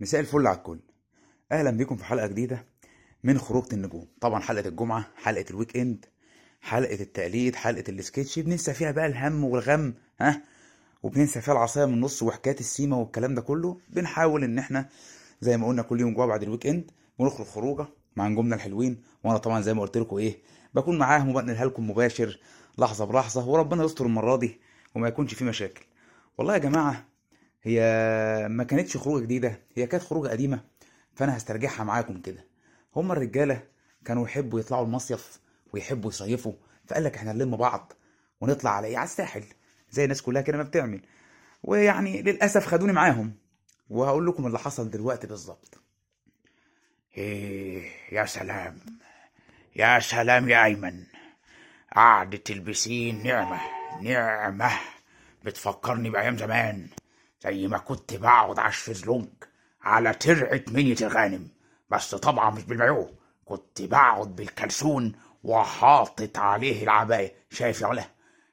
[0.00, 0.80] مساء الفل على الكل.
[1.52, 2.64] أهلا بيكم في حلقة جديدة
[3.24, 4.06] من خروجة النجوم.
[4.20, 6.06] طبعا حلقة الجمعة حلقة ال weekend
[6.60, 8.38] حلقة التقليد حلقة السكتش.
[8.38, 10.42] بننسى فيها بقى الهم والغم ها؟
[11.02, 13.80] وبننسى فيها العصاية من النص وحكايه السيما والكلام ده كله.
[13.88, 14.88] بنحاول إن إحنا
[15.40, 19.02] زي ما قلنا كل يوم جوه بعد ال weekend بنخرج خروجة مع نجومنا الحلوين.
[19.24, 20.38] وأنا طبعا زي ما قلت لكم إيه
[20.74, 22.40] بكون معاهم وبنقلها لكم مباشر
[22.78, 23.48] لحظة بلحظة.
[23.48, 24.60] وربنا يستر المرة دي
[24.94, 25.84] وما يكونش في مشاكل.
[26.38, 27.08] والله يا جماعة
[27.68, 30.60] هي ما كانتش خروجة جديدة هي كانت خروجة قديمة
[31.14, 32.44] فأنا هسترجعها معاكم كده.
[32.96, 33.62] هما الرجالة
[34.04, 35.40] كانوا يحبوا يطلعوا المصيف
[35.72, 36.52] ويحبوا يصيفوا
[36.86, 37.92] فقال لك إحنا نلم بعض
[38.40, 39.44] ونطلع على إيه؟ على الساحل
[39.90, 41.00] زي الناس كلها كده ما بتعمل.
[41.62, 43.34] ويعني للأسف خدوني معاهم
[43.90, 45.80] وهقول لكم اللي حصل دلوقتي بالظبط.
[47.16, 48.78] إيه يا سلام
[49.76, 51.04] يا سلام يا أيمن.
[51.96, 53.60] قعدة البسين نعمة
[54.02, 54.70] نعمة.
[55.44, 56.88] بتفكرني بأيام زمان.
[57.44, 59.28] زي ما كنت بقعد اشفز لونج
[59.82, 61.48] على ترعة منية الغانم.
[61.90, 63.10] بس طبعا مش بالمايوه
[63.44, 65.12] كنت بقعد بالكلسون
[65.44, 67.34] وحاطط عليه العباية.
[67.50, 68.04] شايف يا علا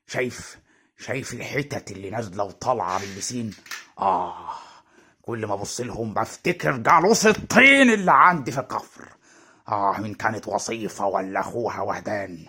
[0.08, 0.58] شايف
[0.98, 3.54] شايف الحتت اللي نازلة وطالعة من البسين؟
[4.00, 4.50] آه
[5.22, 9.08] كل ما أبص لهم بفتكر جالوس الطين اللي عندي في الكفر.
[9.68, 12.46] آه من كانت وصيفة ولا أخوها وهدان.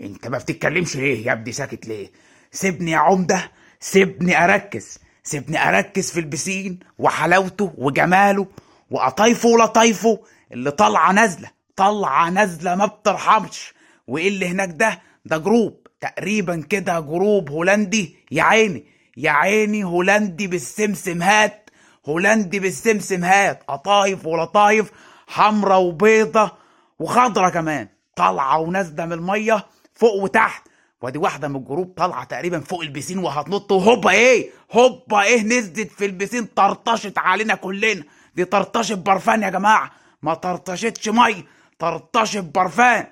[0.00, 2.10] أنت ما بتتكلمش ليه يا ابني؟ ساكت ليه؟
[2.52, 4.98] سيبني يا عمدة سيبني أركز.
[5.26, 8.46] سيبني أركز في ال piscine وحلاوته وجماله
[8.90, 10.20] وقطايفه ولطايفه
[10.52, 13.74] اللي طالعة نازلة طالعة نازلة ما بترحمش.
[14.06, 18.16] وإيه اللي هناك ده؟ ده group تقريبا كده group هولندي.
[18.30, 18.84] يا عيني
[19.16, 21.70] يا عيني هولندي بالسمسمهات
[22.08, 24.90] هولندي بالسمسمهات قطايف ولطايف
[25.26, 26.52] حمرا وبيضة
[26.98, 27.88] وخضرة كمان.
[28.16, 30.65] طالعة ونازلة من المية فوق وتحت.
[31.06, 33.72] وادي واحدة من الجروب طالعة تقريبا فوق البسين وهتنط.
[33.72, 38.04] وهوبا إيه؟ هوبا إيه نزلت في البسين طرطشت علينا كلنا.
[38.34, 39.90] دي طرطشت برفان يا جماعة.
[40.22, 41.44] ما طرطشتش مية
[41.78, 43.06] طرطشت برفان.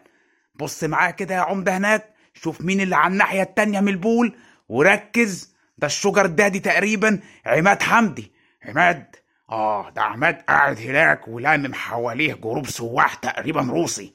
[0.54, 4.36] بص معايا كده يا عمدة هناك شوف مين اللي على الناحية التانية من البول.
[4.68, 7.20] وركز ده الشجر دادي تقريبا.
[7.46, 8.32] عماد حمدي.
[8.64, 9.16] عماد.
[9.50, 14.14] آه ده عماد قاعد هناك ولامم حواليه جروب سواح تقريبا روسي.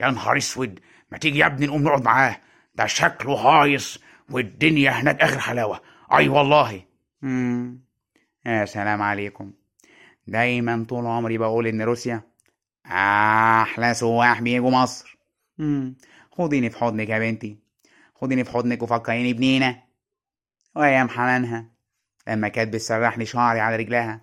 [0.00, 0.80] يا نهار أسود.
[1.12, 2.36] ما تيجي يا ابني نقوم نقعد معاه.
[2.80, 3.98] ده شكله هايص
[4.30, 5.80] والدنيا هناك آخر حلاوة.
[6.12, 6.82] أي والله.
[7.22, 7.80] مم.
[8.46, 9.52] يا سلام عليكم.
[10.26, 12.22] دايما طول عمري بقول إن روسيا
[12.86, 15.18] أحلى سواح بيجوا مصر.
[15.58, 15.96] مم.
[16.32, 17.58] خديني في حضنك يا بنتي.
[18.14, 19.82] خديني في حضنك وفكريني بنينا.
[20.76, 21.66] وأيام حنانها.
[22.28, 24.20] لما كانت بتسرح لي شعري على رجلها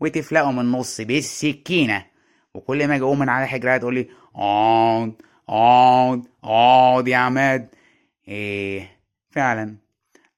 [0.00, 2.06] وتفلقه من النص بالسكينة.
[2.54, 5.14] وكل ما أجي أقوم من على حجرها تقول لي اقعد
[5.48, 7.77] اقعد اقعد يا عماد
[8.28, 9.00] إيه
[9.30, 9.76] فعلا.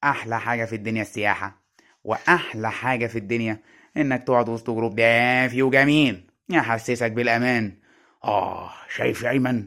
[0.04, 1.62] أحلى حاجة في الدنيا السياحة
[2.04, 3.58] وأحلى حاجة في الدنيا
[3.96, 6.30] إنك تقعد وسط جروب دافي وجميل.
[6.48, 7.72] يحسسك بالأمان.
[8.24, 9.64] آه شايف يا أيمن؟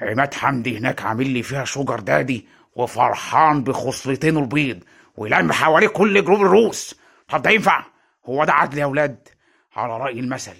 [0.00, 4.84] عماد حمدي هناك عامل لي فيها شجر دادي وفرحان بخصلتين البيض
[5.16, 7.00] ولم حواليه كل جروب الروس.
[7.28, 7.84] طب ده ينفع؟
[8.26, 9.28] هو ده عدل يا ولاد؟
[9.76, 10.56] على رأي المثل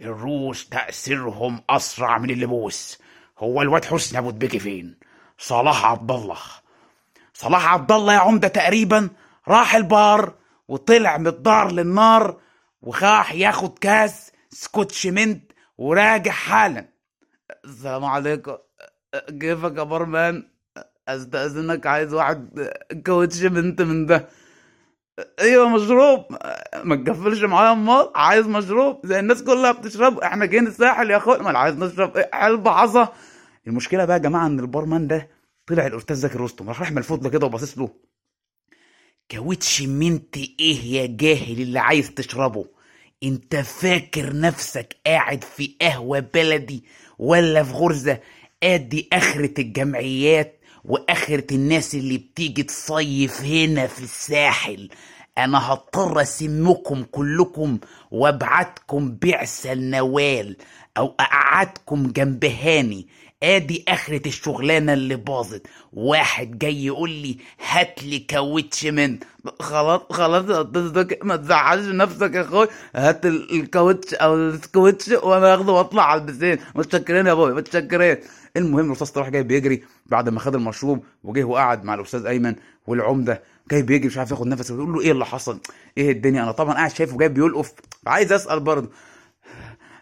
[0.00, 3.02] الروس تأثيرهم أسرع من اللبوس.
[3.38, 4.98] هو الواد حسني أبو فين؟
[5.38, 6.38] صلاح عبد الله
[7.34, 9.08] صلاح عبد الله يا عمدة تقريبا
[9.48, 10.34] راح البار
[10.68, 12.40] وطلع من الدار للنار
[12.82, 16.88] وخاح ياخد كاس سكوتشمنت وراجع حالا.
[17.64, 18.56] السلام عليكم.
[19.40, 20.48] كيفك يا برمان؟
[21.08, 22.70] أستأذنك عايز واحد
[23.04, 24.28] كاوتش بنت من ده.
[25.40, 26.24] أيوه مشروب.
[26.84, 31.42] ما تقفلش معايا أمال؟ عايز مشروب؟ زي الناس كلها بتشرب إحنا جايين الساحل يا اخويا
[31.42, 33.12] ما عايز نشرب إيه؟ علبة عصا.
[33.66, 35.28] المشكلة بقى يا جماعة إن البارمان ده
[35.66, 37.90] طلع الأستاذ زكي رستم راح راح ملفوت كده وباصص له.
[39.28, 42.66] كاوتش منت إيه يا جاهل اللي عايز تشربه؟
[43.22, 46.84] أنت فاكر نفسك قاعد في قهوة بلدي
[47.18, 48.20] ولا في غرزة؟
[48.62, 54.88] أدي آخرة الجمعيات وآخرة الناس اللي بتيجي تصيف هنا في الساحل.
[55.38, 57.78] أنا هضطر أسمكم كلكم
[58.10, 60.56] وابعتكم بعثة النوال
[60.98, 63.06] أو اقعدكم جنب هاني
[63.42, 65.66] آدي آخرة الشغلانة اللي باظت.
[65.92, 67.38] واحد جاي يقول لي
[67.68, 69.18] هات لي كاوتش من.
[69.60, 70.66] خلاص خلاص
[71.22, 76.24] ما تزعلش نفسك يا اخويا هات ال- الكاوتش أو السكوتش وأنا آخده وأطلع على ال
[76.24, 76.58] piscine.
[76.74, 78.16] متشكرين يا ابويا متشكرين.
[78.56, 82.54] المهم الأستاذ راح جاي بيجري بعد ما خد المشروب وجه وقعد مع الأستاذ أيمن
[82.86, 83.42] والعمدة.
[83.70, 85.60] جاي بيجري مش عارف ياخد نفسه ويقول له إيه اللي حصل؟
[85.98, 87.72] إيه الدنيا؟ أنا طبعا قاعد شايفه جاي بيلقف
[88.06, 88.90] عايز أسأل برضه.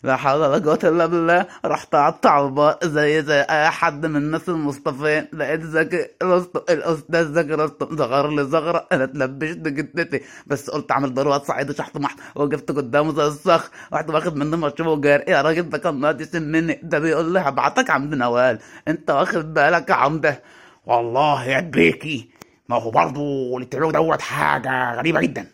[0.03, 1.47] لا حول ولا قوة إلا بالله.
[1.65, 5.29] رحت على البار زي زي أي حد من الناس المصطفين.
[5.33, 11.15] لقيت زكي رستم الأستاذ زكي رستم زغر لي زغرة أنا اتلبشت جدتي بس قلت أعمل
[11.15, 12.19] ضربات صعيدي شحط محت.
[12.35, 16.81] وقفت قدامه زي الصخر رحت واخد منه مشروب وجاري يا راجل ده كان ناقص يسمني
[16.83, 18.59] ده بيقول لي هبعتك عمد نوال.
[18.89, 20.43] أنت واخد بالك يا عمدة؟
[20.87, 22.31] والله يا بيكي.
[22.69, 25.47] ما هو برضه بتعمله دوت حاجة غريبة جدا.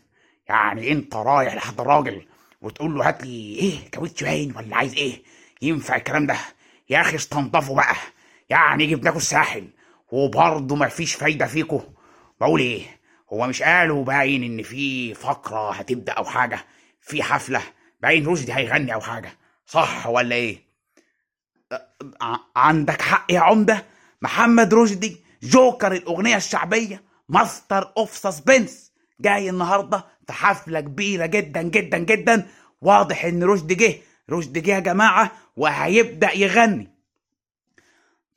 [0.49, 2.23] يعني أنت رايح لحد الراجل
[2.63, 5.23] وتقول له هات لي إيه كاوتش باين ولا عايز إيه؟
[5.63, 6.37] ينفع الكلام ده؟
[6.91, 7.97] يا أخي استنضفوا بقى.
[8.51, 9.69] يعني جبناكوا الساحل
[10.13, 11.81] وبرضه ما فيش فايدة فيكوا.
[12.41, 12.83] بقول إيه
[13.33, 16.65] هو مش قالوا باين إن في فقرة هتبدأ أو حاجة؟
[17.01, 17.63] في حفلة؟
[18.03, 19.33] باين رشدي هيغني أو حاجة.
[19.67, 20.63] صح ولا إيه؟
[22.57, 23.87] عندك حق يا عمدة.
[24.23, 31.99] محمد رشدي جوكر الأغنية الشعبية master of suspense جاي النهارده في حفلة كبيرة جدا جدا
[31.99, 32.47] جدا.
[32.81, 33.95] واضح إن رشدي جه.
[34.31, 36.89] رشدي جه يا جماعة وهيبدأ يغني.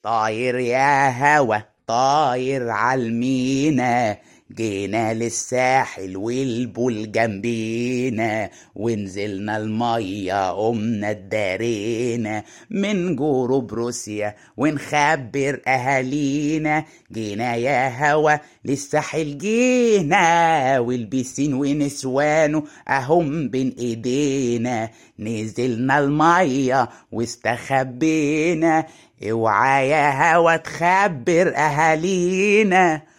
[0.03, 4.17] طاير يا هوا طاير عالمينا
[4.55, 16.85] جينا للساحل والبول جنبينا ونزلنا المية قمنا اتدارينا من جروب روسيا ونخبر أهالينا.
[17.11, 24.89] جينا يا هوا للساحل جينا والبسين ونسوانه أهم بين إيدينا.
[25.19, 28.85] نزلنا المية واستخبينا.
[29.31, 33.14] اوعى يا هوا تخبر أهالينا.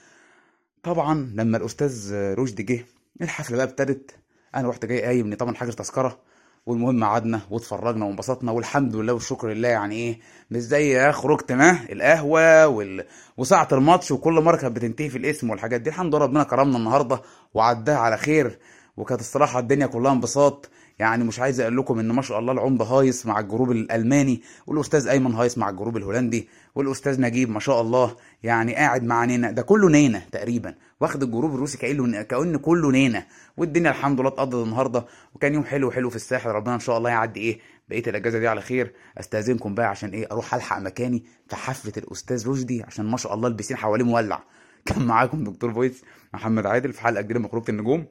[0.87, 2.85] طبعا لما الأستاذ رشدي جه
[3.23, 4.11] الحفلة بقى ابتدت.
[4.55, 6.19] أنا رحت جاي قايم طبعا حاجة تذكرة
[6.67, 10.19] والمهم قعدنا واتفرجنا وانبسطنا والحمد لله والشكر لله يعني إيه
[10.51, 13.05] مش زي خروجة ما؟ القهوة وال...
[13.37, 15.91] وساعة الماتش وكل مرة كانت بتنتهي في الاسم والحاجات دي.
[15.91, 17.23] الحمد لله ربنا كرمنا النهارده
[17.55, 18.59] وعداها على خير
[18.97, 20.71] وكانت الصراحة الدنيا كلها انبساط.
[20.99, 24.43] يعني مش عايز أقول لكم إن ما شاء الله العمده هايص مع ال group الألماني
[24.67, 29.25] والأستاذ أيمن هايص مع ال group الهولندي والأستاذ نجيب ما شاء الله يعني قاعد مع
[29.25, 29.51] نينا.
[29.51, 30.75] ده كله نينا تقريبا.
[31.01, 33.27] واخد ال group الروسي كأنه كأن كله نينا.
[33.57, 35.07] والدنيا الحمد لله اتقضت النهارده.
[35.35, 36.51] وكان يوم حلو حلو في الساحل.
[36.51, 38.95] ربنا إن شاء الله يعدي إيه بقية الأجازة دي على خير.
[39.19, 43.49] أستأذنكم بقى عشان إيه أروح ألحق مكاني في حفلة الأستاذ رشدي عشان ما شاء الله
[43.49, 44.45] ال piscine حواليه مولع.
[44.87, 46.05] كان معاكم دكتور فويس
[46.35, 48.07] محمد عادل في حلقة جديدة من النجوم.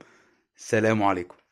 [0.57, 1.44] السلام عليكم.